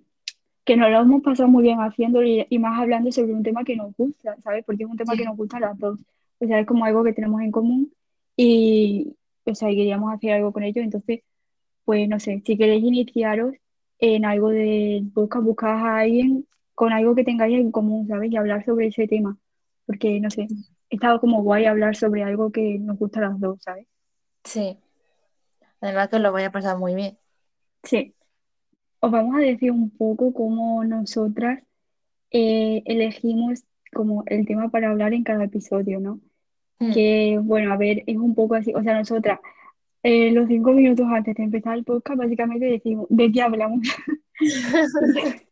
que 0.68 0.76
nos 0.76 0.90
lo 0.90 1.00
hemos 1.00 1.22
pasado 1.22 1.48
muy 1.48 1.62
bien 1.62 1.78
haciéndolo 1.78 2.26
y, 2.26 2.46
y 2.50 2.58
más 2.58 2.78
hablando 2.78 3.10
sobre 3.10 3.32
un 3.32 3.42
tema 3.42 3.64
que 3.64 3.74
nos 3.74 3.96
gusta, 3.96 4.36
¿sabes? 4.44 4.62
Porque 4.66 4.84
es 4.84 4.90
un 4.90 4.98
tema 4.98 5.16
que 5.16 5.24
nos 5.24 5.34
gusta 5.34 5.56
a 5.56 5.60
las 5.60 5.78
dos. 5.78 5.98
O 6.40 6.46
sea, 6.46 6.60
es 6.60 6.66
como 6.66 6.84
algo 6.84 7.02
que 7.02 7.14
tenemos 7.14 7.40
en 7.40 7.50
común 7.50 7.90
y, 8.36 9.16
o 9.46 9.54
sea, 9.54 9.68
queríamos 9.70 10.12
hacer 10.12 10.32
algo 10.32 10.52
con 10.52 10.62
ello. 10.64 10.82
Entonces, 10.82 11.20
pues 11.86 12.06
no 12.06 12.20
sé, 12.20 12.42
si 12.44 12.58
queréis 12.58 12.84
iniciaros 12.84 13.54
en 13.98 14.26
algo 14.26 14.50
de 14.50 15.04
podcast, 15.14 15.42
buscad 15.46 15.70
a 15.70 16.00
alguien 16.00 16.46
con 16.74 16.92
algo 16.92 17.14
que 17.14 17.24
tengáis 17.24 17.58
en 17.58 17.72
común, 17.72 18.06
¿sabes? 18.06 18.30
Y 18.30 18.36
hablar 18.36 18.62
sobre 18.66 18.88
ese 18.88 19.08
tema. 19.08 19.38
Porque, 19.86 20.20
no 20.20 20.28
sé, 20.28 20.48
he 20.90 20.96
estado 20.96 21.18
como 21.18 21.42
guay 21.42 21.64
hablar 21.64 21.96
sobre 21.96 22.24
algo 22.24 22.52
que 22.52 22.78
nos 22.78 22.98
gusta 22.98 23.20
a 23.20 23.30
las 23.30 23.40
dos, 23.40 23.58
¿sabes? 23.62 23.86
sí. 24.44 24.78
Además 25.80 26.08
que 26.08 26.18
lo 26.18 26.32
voy 26.32 26.42
a 26.42 26.52
pasar 26.52 26.76
muy 26.76 26.94
bien. 26.94 27.16
Sí. 27.84 28.14
Os 29.00 29.10
vamos 29.10 29.36
a 29.36 29.40
decir 29.40 29.70
un 29.70 29.90
poco 29.90 30.32
cómo 30.32 30.84
nosotras 30.84 31.62
eh, 32.30 32.82
elegimos 32.84 33.64
como 33.92 34.24
el 34.26 34.46
tema 34.46 34.68
para 34.70 34.90
hablar 34.90 35.14
en 35.14 35.24
cada 35.24 35.44
episodio, 35.44 36.00
¿no? 36.00 36.20
Mm. 36.78 36.92
Que, 36.92 37.38
bueno, 37.42 37.72
a 37.72 37.76
ver, 37.76 38.02
es 38.06 38.16
un 38.16 38.34
poco 38.34 38.54
así, 38.54 38.72
o 38.74 38.82
sea, 38.82 38.98
nosotras, 38.98 39.40
eh, 40.02 40.30
los 40.32 40.48
cinco 40.48 40.72
minutos 40.72 41.06
antes 41.08 41.34
de 41.34 41.42
empezar 41.42 41.76
el 41.76 41.84
podcast, 41.84 42.18
básicamente 42.18 42.66
decimos, 42.66 43.06
¿de 43.08 43.32
qué 43.32 43.42
hablamos? 43.42 43.80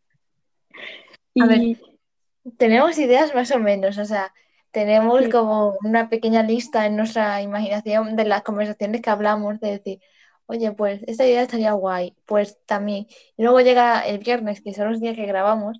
A 1.39 1.45
ver, 1.45 1.77
tenemos 2.57 2.97
ideas 2.97 3.33
más 3.35 3.51
o 3.51 3.59
menos, 3.59 3.97
o 3.97 4.05
sea, 4.05 4.33
tenemos 4.71 5.25
sí, 5.25 5.29
como 5.29 5.75
una 5.83 6.09
pequeña 6.09 6.43
lista 6.43 6.85
en 6.85 6.95
nuestra 6.95 7.41
imaginación 7.41 8.15
de 8.15 8.25
las 8.25 8.43
conversaciones 8.43 9.01
que 9.01 9.09
hablamos, 9.09 9.59
de 9.59 9.71
decir, 9.71 9.99
oye, 10.47 10.71
pues 10.71 11.01
esta 11.07 11.25
idea 11.25 11.43
estaría 11.43 11.73
guay, 11.73 12.15
pues 12.25 12.57
también. 12.65 13.07
Y 13.37 13.43
luego 13.43 13.61
llega 13.61 14.01
el 14.01 14.19
viernes, 14.19 14.61
que 14.61 14.73
son 14.73 14.91
los 14.91 14.99
días 14.99 15.15
que 15.15 15.25
grabamos, 15.25 15.79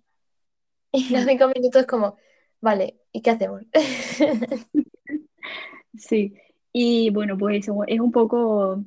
y 0.91 1.09
los 1.09 1.25
mm, 1.25 1.27
cinco 1.27 1.47
minutos 1.53 1.85
como, 1.85 2.17
vale, 2.61 2.99
¿y 3.11 3.21
qué 3.21 3.31
hacemos? 3.31 3.63
sí. 5.97 6.35
Y 6.73 7.09
bueno, 7.09 7.37
pues 7.37 7.63
eso, 7.63 7.83
es 7.87 7.99
un 7.99 8.11
poco 8.11 8.83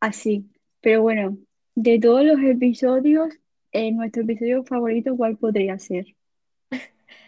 así. 0.00 0.50
Pero 0.80 1.02
bueno, 1.02 1.38
de 1.74 1.98
todos 2.00 2.24
los 2.24 2.40
episodios, 2.42 3.34
eh, 3.72 3.92
nuestro 3.92 4.22
episodio 4.22 4.64
favorito, 4.64 5.16
¿cuál 5.16 5.36
podría 5.36 5.78
ser? 5.78 6.06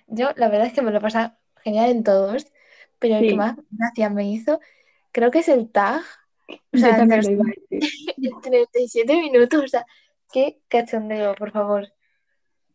Yo 0.09 0.30
la 0.37 0.49
verdad 0.49 0.66
es 0.68 0.73
que 0.73 0.83
me 0.83 0.92
lo 0.92 1.00
pasa 1.00 1.38
genial 1.62 1.90
en 1.90 2.04
todos, 2.04 2.47
pero 2.99 3.16
el 3.16 3.28
que 3.28 3.35
más 3.37 3.56
gracia 3.71 4.11
me 4.11 4.30
hizo, 4.30 4.61
creo 5.12 5.30
que 5.30 5.40
es 5.40 5.49
el 5.49 5.71
tag, 5.71 6.02
o 6.72 6.78
sea, 6.78 6.90
el 6.90 6.94
de 6.94 6.98
también 6.98 7.18
los 7.18 7.26
lo 7.26 7.32
iba 7.32 7.44
a 7.44 7.54
decir. 7.70 7.90
37 8.42 9.16
minutos, 9.20 9.64
o 9.64 9.68
sea, 9.68 9.86
qué 10.32 10.58
cachondeo, 10.68 11.34
por 11.34 11.50
favor. 11.52 11.88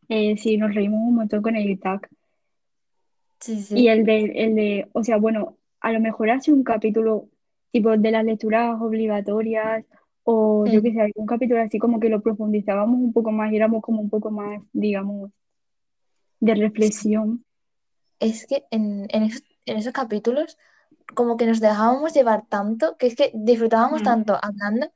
Eh, 0.10 0.38
sí, 0.38 0.58
nos 0.58 0.74
reímos 0.76 1.00
un 1.02 1.16
montón 1.16 1.42
con 1.42 1.56
el 1.56 1.80
tag. 1.80 2.08
Sí, 3.40 3.54
Y 3.54 3.62
sí. 3.62 3.88
el 3.88 4.04
de, 4.06 4.24
el 4.36 4.56
de, 4.56 4.88
o 4.94 5.04
sea, 5.04 5.18
bueno, 5.18 5.58
a 5.80 5.92
lo 5.92 6.00
mejor 6.00 6.30
hace 6.30 6.52
un 6.52 6.64
capítulo 6.64 7.30
tipo 7.72 7.96
de 7.98 8.12
las 8.12 8.26
lecturas 8.26 8.80
obligatorias 8.82 9.86
o 10.24 10.66
yo 10.68 10.82
qué 10.82 10.92
Mm. 10.92 10.94
sé, 10.94 11.02
algún 11.02 11.26
capítulo 11.26 11.62
así 11.62 11.80
como 11.80 12.00
que 12.00 12.10
lo 12.10 12.22
profundizábamos 12.22 13.00
un 13.00 13.14
poco 13.14 13.32
más 13.32 13.52
y 13.52 13.56
éramos 13.56 13.82
como 13.82 14.02
un 14.02 14.10
poco 14.10 14.30
más, 14.30 14.62
digamos, 14.74 15.32
de 16.40 16.56
reflexión. 16.56 17.44
Es 18.20 18.46
que 18.46 18.66
en, 18.70 19.08
en 19.10 19.24
esos, 19.24 19.44
en 19.66 19.78
esos 19.78 19.94
capítulos 19.94 20.58
como 21.14 21.38
que 21.38 21.46
nos 21.48 21.60
dejábamos 21.60 22.14
llevar 22.14 22.46
tanto, 22.48 22.98
que 22.98 23.08
es 23.08 23.16
que 23.16 23.32
disfrutábamos 23.36 24.04
Mm, 24.04 24.04
tanto 24.04 24.38
hablando, 24.42 24.88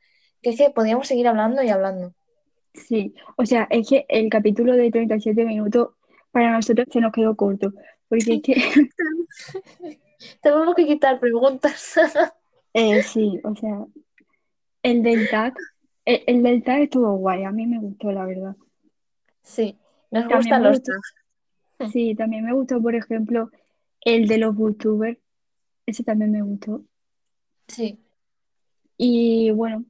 que 0.42 0.52
es 0.52 0.58
que 0.58 0.70
podíamos 0.72 1.08
seguir 1.08 1.28
hablando 1.28 1.64
y 1.64 1.70
hablando. 1.70 2.14
Sí, 2.74 3.14
o 3.38 3.46
sea, 3.46 3.68
es 3.72 3.88
que 3.90 4.06
el 4.10 4.30
capítulo 4.30 4.74
de 4.74 4.92
37 4.92 5.46
minutos 5.46 5.90
para 6.32 6.52
nosotros 6.52 6.88
se 6.92 7.00
nos 7.02 7.12
quedó 7.14 7.36
corto, 7.36 7.72
porque 8.10 8.36
es 8.36 8.42
que, 8.42 8.56
Tenemos 10.42 10.76
que 10.76 10.86
quitar 10.86 11.20
preguntas. 11.20 11.96
eh, 12.74 13.02
sí, 13.04 13.40
o 13.44 13.56
sea, 13.56 13.86
el 14.84 15.04
del 15.04 15.28
tag, 15.28 15.54
el, 16.06 16.24
el 16.28 16.44
del 16.44 16.64
tag 16.64 16.84
estuvo 16.84 17.14
guay, 17.18 17.44
a 17.44 17.52
mí 17.52 17.68
me 17.68 17.80
gustó, 17.80 18.12
la 18.14 18.26
verdad. 18.26 18.56
Sí, 19.44 19.80
nos 20.12 20.28
También 20.28 20.28
gustan 20.28 20.64
los 20.64 20.82
gustó, 20.82 20.92
tags. 20.92 21.16
sí, 21.84 22.16
también 22.16 22.46
me 22.46 22.54
gustó, 22.54 22.82
por 22.82 22.96
ejemplo, 22.96 23.52
el 24.02 24.28
de 24.28 24.38
los 24.40 24.56
booktubers, 24.56 25.20
ese 25.86 26.04
también 26.04 26.32
me 26.32 26.42
gustó. 26.42 26.84
Sí. 27.68 28.00
Y 28.98 29.51
bueno, 29.51 29.86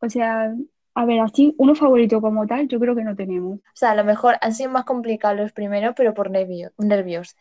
o 0.00 0.08
sea, 0.08 0.54
a 0.94 1.04
ver, 1.04 1.20
así, 1.20 1.54
uno 1.58 1.74
favorito 1.74 2.20
como 2.20 2.46
tal, 2.46 2.68
yo 2.68 2.78
creo 2.78 2.94
que 2.94 3.02
no 3.04 3.16
tenemos. 3.16 3.58
O 3.58 3.62
sea, 3.74 3.90
a 3.92 3.94
lo 3.96 4.04
mejor 4.04 4.36
han 4.40 4.54
sido 4.54 4.70
más 4.70 4.84
complicados 4.84 5.38
los 5.38 5.52
primeros, 5.52 5.94
pero 5.96 6.14
por 6.14 6.30
nervio- 6.30 6.72
nervios. 6.78 7.36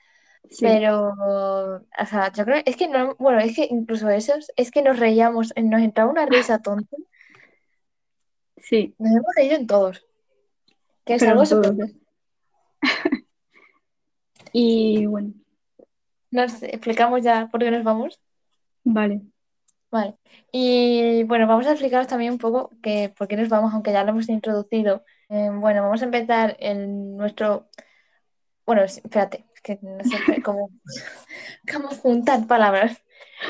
Sí, 0.50 0.66
Pero, 0.66 1.14
o 1.14 2.06
sea, 2.06 2.32
yo 2.34 2.44
creo, 2.44 2.62
es 2.66 2.76
que 2.76 2.88
no, 2.90 3.16
bueno, 3.16 3.40
es 3.40 3.56
que 3.56 3.68
incluso 3.70 4.10
esos, 4.10 4.52
es 4.58 4.72
que 4.72 4.82
nos 4.82 5.00
reíamos, 5.00 5.54
nos 5.56 5.82
entraba 5.82 6.12
una 6.12 6.26
risa 6.26 6.62
tonta, 6.62 6.98
sí, 8.58 8.94
nos 9.00 9.12
hemos 9.12 9.34
reído 9.38 9.56
en 9.56 9.68
todos, 9.68 10.06
que 11.06 11.14
es 11.16 11.22
pero 11.22 11.32
algo 11.32 11.46
súper. 11.46 11.74
Y 14.52 15.06
bueno, 15.06 15.34
Nos 16.34 16.64
explicamos 16.64 17.22
ya 17.24 17.48
por 17.52 17.60
qué 17.62 17.70
nos 17.70 17.84
vamos. 17.84 18.20
vale, 18.84 19.22
Vale. 19.92 20.18
Y 20.52 21.24
bueno, 21.26 21.46
vamos 21.46 21.68
a 21.68 21.72
explicaros 21.72 22.08
también 22.08 22.34
un 22.34 22.40
poco 22.40 22.72
que, 22.82 23.14
por 23.16 23.28
qué 23.28 23.38
nos 23.38 23.50
vamos, 23.50 23.72
aunque 23.72 23.92
ya 23.92 24.04
lo 24.04 24.10
hemos 24.10 24.28
introducido. 24.30 25.06
Eh, 25.30 25.50
bueno, 25.54 25.84
vamos 25.84 26.02
a 26.02 26.06
empezar 26.06 26.58
en 26.60 27.16
nuestro. 27.18 27.70
Bueno, 28.66 28.82
espérate, 28.84 29.46
es 29.54 29.62
que 29.62 29.78
no 29.84 30.04
sé 30.04 30.42
cómo, 30.42 30.72
cómo 31.72 31.90
juntar 31.90 32.48
palabras. 32.48 33.04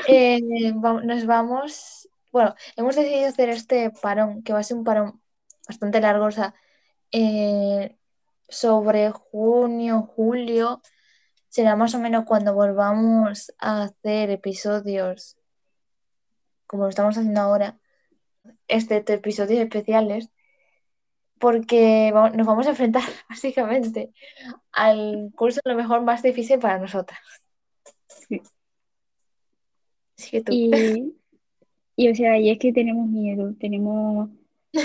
Eh, 0.06 0.40
nos 0.74 1.24
vamos. 1.24 2.08
Bueno, 2.32 2.54
hemos 2.76 2.96
decidido 2.96 3.28
hacer 3.28 3.48
este 3.48 3.90
parón, 4.02 4.42
que 4.42 4.52
va 4.52 4.58
a 4.58 4.62
ser 4.62 4.76
un 4.76 4.84
parón 4.84 5.22
bastante 5.66 6.00
largo, 6.02 6.26
o 6.26 6.30
sea, 6.30 6.54
eh, 7.12 7.96
sobre 8.48 9.10
junio, 9.10 10.02
julio. 10.02 10.82
Será 11.54 11.76
más 11.76 11.94
o 11.94 12.00
menos 12.00 12.24
cuando 12.24 12.52
volvamos 12.52 13.52
a 13.58 13.84
hacer 13.84 14.30
episodios 14.30 15.36
como 16.66 16.82
lo 16.82 16.88
estamos 16.88 17.16
haciendo 17.16 17.40
ahora, 17.40 17.78
excepto 18.66 19.12
episodios 19.12 19.60
especiales, 19.60 20.30
porque 21.38 22.10
nos 22.34 22.44
vamos 22.44 22.66
a 22.66 22.70
enfrentar 22.70 23.04
básicamente 23.30 24.12
al 24.72 25.30
curso 25.36 25.60
a 25.64 25.68
lo 25.68 25.76
mejor 25.76 26.02
más 26.02 26.24
difícil 26.24 26.58
para 26.58 26.80
nosotras. 26.80 27.20
sí. 28.08 28.42
Así 30.18 30.30
que 30.32 30.40
tú. 30.42 30.52
Y, 30.52 31.14
y 31.96 32.10
o 32.10 32.14
sea, 32.16 32.36
y 32.36 32.50
es 32.50 32.58
que 32.58 32.72
tenemos 32.72 33.06
miedo, 33.06 33.54
tenemos, 33.60 34.28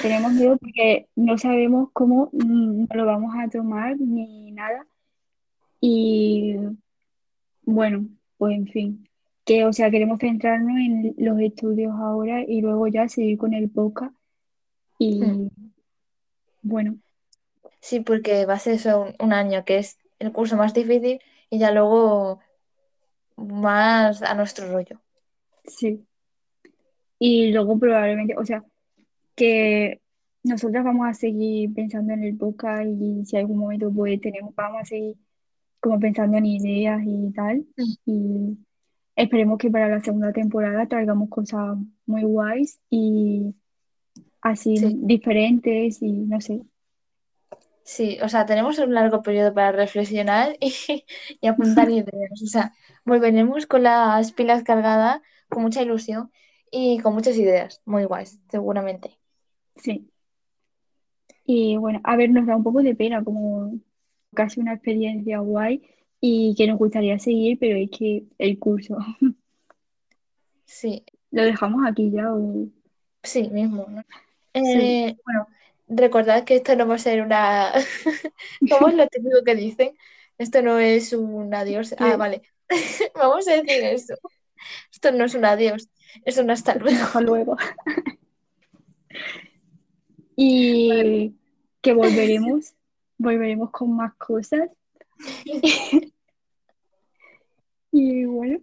tenemos 0.03 0.33
miedo 0.33 0.55
porque 0.57 1.09
no 1.15 1.35
sabemos 1.39 1.89
cómo 1.93 2.29
mm, 2.31 2.85
lo 2.93 3.05
vamos 3.07 3.33
a 3.35 3.49
tomar 3.49 3.99
ni 3.99 4.51
nada. 4.51 4.85
Y 5.81 6.38
bueno, 7.73 8.07
pues 8.37 8.55
en 8.55 8.67
fin, 8.67 9.09
que, 9.45 9.65
o 9.65 9.73
sea, 9.73 9.91
queremos 9.91 10.19
centrarnos 10.19 10.77
en 10.77 11.15
los 11.17 11.39
estudios 11.39 11.93
ahora 11.95 12.43
y 12.43 12.61
luego 12.61 12.87
ya 12.87 13.07
seguir 13.09 13.37
con 13.37 13.53
el 13.53 13.69
podcast. 13.69 14.15
Y 14.99 15.19
Mm. 15.21 15.49
bueno, 16.61 16.97
Sí, 17.81 18.01
porque 18.01 18.45
va 18.45 18.55
a 18.55 18.59
ser 18.59 18.75
eso 18.75 19.01
un, 19.01 19.15
un 19.19 19.33
año 19.33 19.63
que 19.65 19.77
es 19.79 19.97
el 20.19 20.31
curso 20.33 20.57
más 20.57 20.73
difícil 20.73 21.21
y 21.49 21.59
ya 21.59 21.71
luego 21.71 22.41
más 23.37 24.21
a 24.21 24.35
nuestro 24.35 24.71
rollo. 24.71 25.01
sí. 25.65 26.05
Y 27.19 27.51
luego 27.51 27.77
probablemente, 27.79 28.35
o 28.37 28.45
sea, 28.45 28.63
que 29.35 30.01
nosotras 30.43 30.85
vamos 30.85 31.07
a 31.07 31.13
seguir 31.13 31.73
pensando 31.73 32.13
en 32.13 32.23
el 32.23 32.37
podcast 32.37 32.87
y 32.87 33.25
si 33.25 33.37
algún 33.37 33.57
momento 33.57 33.91
pues 33.93 34.19
tenemos, 34.21 34.55
vamos 34.55 34.81
a 34.81 34.85
seguir 34.85 35.17
como 35.81 35.99
pensando 35.99 36.37
en 36.37 36.45
ideas 36.45 37.01
y 37.05 37.31
tal. 37.33 37.65
Y 38.05 38.57
esperemos 39.15 39.57
que 39.57 39.69
para 39.71 39.89
la 39.89 40.01
segunda 40.01 40.31
temporada 40.33 40.87
traigamos 40.87 41.29
cosas 41.29 41.77
muy 42.05 42.23
guays 42.23 42.79
y 42.89 43.55
así 44.41 44.77
Sí. 44.77 44.95
diferentes 45.01 46.01
y 46.01 46.11
no 46.11 46.41
sé. 46.41 46.61
Sí, 47.83 48.19
o 48.21 48.29
sea, 48.29 48.45
tenemos 48.45 48.77
un 48.79 48.93
largo 48.93 49.21
periodo 49.23 49.53
para 49.53 49.71
reflexionar 49.71 50.55
y, 50.61 50.73
y 51.41 51.47
apuntar 51.47 51.89
ideas. 51.89 52.41
O 52.43 52.47
sea, 52.47 52.73
volveremos 53.05 53.65
con 53.65 53.83
las 53.83 54.31
pilas 54.33 54.63
cargadas, 54.63 55.21
con 55.49 55.63
mucha 55.63 55.81
ilusión 55.81 56.31
y 56.71 56.99
con 56.99 57.13
muchas 57.15 57.37
ideas 57.37 57.81
muy 57.85 58.05
guays, 58.05 58.39
seguramente. 58.51 59.19
Sí. 59.75 60.11
Y 61.45 61.77
bueno, 61.77 61.99
a 62.03 62.15
ver, 62.15 62.29
nos 62.29 62.45
da 62.45 62.55
un 62.55 62.63
poco 62.63 62.83
de 62.83 62.95
pena, 62.95 63.23
como 63.23 63.73
casi 64.33 64.59
una 64.59 64.73
experiencia 64.73 65.39
guay 65.39 65.83
y 66.21 66.55
que 66.57 66.67
nos 66.67 66.77
gustaría 66.79 67.19
seguir, 67.19 67.57
pero 67.59 67.77
es 67.77 67.89
que 67.91 68.25
el 68.37 68.59
curso, 68.59 68.97
Sí, 70.65 71.03
¿lo 71.31 71.43
dejamos 71.43 71.85
aquí 71.87 72.11
ya 72.11 72.33
o...? 72.33 72.67
sí, 73.23 73.49
mismo, 73.49 73.85
¿no? 73.89 74.03
Eh, 74.53 75.15
bueno, 75.25 75.47
recordad 75.87 76.43
que 76.43 76.55
esto 76.55 76.75
no 76.75 76.87
va 76.87 76.95
a 76.95 76.99
ser 76.99 77.21
una... 77.21 77.73
¿Cómo 78.69 78.87
es 78.89 78.95
lo 78.95 79.07
típico 79.07 79.43
que 79.45 79.55
dicen? 79.55 79.97
Esto 80.37 80.61
no 80.61 80.79
es 80.79 81.13
un 81.13 81.53
adiós. 81.53 81.93
Ah, 81.97 82.15
vale. 82.17 82.43
Vamos 83.15 83.47
a 83.47 83.53
decir 83.53 83.83
eso. 83.83 84.15
Esto 84.91 85.11
no 85.11 85.25
es 85.25 85.35
un 85.35 85.45
adiós, 85.45 85.89
es 86.25 86.37
un 86.37 86.51
hasta 86.51 86.75
luego. 86.75 87.03
Hasta 87.03 87.21
luego. 87.21 87.57
Y 90.35 91.35
que 91.81 91.93
volveremos, 91.93 92.73
volveremos 93.19 93.71
con 93.71 93.95
más 93.95 94.15
cosas. 94.15 94.69
Y 97.91 98.25
bueno, 98.25 98.59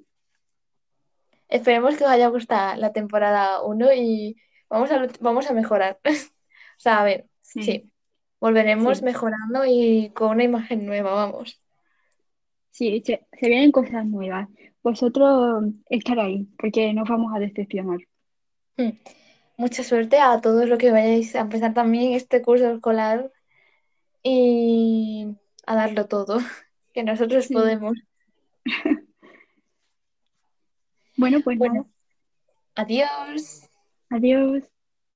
Esperemos 1.48 1.96
que 1.96 2.04
os 2.04 2.10
haya 2.10 2.28
gustado 2.28 2.76
la 2.80 2.92
temporada 2.92 3.62
1 3.62 3.92
y 3.94 4.36
vamos 4.68 4.90
a, 4.90 5.06
vamos 5.20 5.50
a 5.50 5.54
mejorar. 5.54 6.00
O 6.78 6.80
sea, 6.80 7.00
a 7.00 7.04
ver, 7.04 7.26
sí, 7.40 7.62
sí, 7.62 7.90
volveremos 8.40 8.98
Sí. 8.98 9.04
mejorando 9.04 9.64
y 9.66 10.10
con 10.14 10.30
una 10.32 10.44
imagen 10.44 10.84
nueva, 10.86 11.14
vamos. 11.14 11.62
sí, 12.70 13.02
se, 13.06 13.26
se 13.32 13.48
vienen 13.48 13.72
cosas 13.72 14.04
nuevas. 14.06 14.48
Vosotros 14.82 15.64
estar 15.88 16.20
ahí, 16.20 16.48
porque 16.58 16.92
nos 16.92 17.08
vamos 17.08 17.34
a 17.34 17.38
decepcionar. 17.40 17.98
Mm. 18.76 18.90
Mucha 19.56 19.82
suerte 19.84 20.18
a 20.20 20.40
todos 20.42 20.68
los 20.68 20.78
que 20.78 20.90
vayáis 20.92 21.34
a 21.34 21.40
empezar 21.40 21.72
también 21.75 22.12
este 22.12 22.42
curso 22.42 22.70
escolar 22.72 23.32
y 24.28 25.37
a 25.66 25.76
darlo 25.76 26.06
todo, 26.09 26.38
que 26.95 27.02
nosotros 27.04 27.47
Sí. 27.47 27.54
podemos. 27.54 27.97
Bueno, 31.16 31.40
pues 31.42 31.59
Bueno, 31.59 31.75
nada, 31.75 31.87
adiós. 32.76 33.68
adiós. 34.11 34.64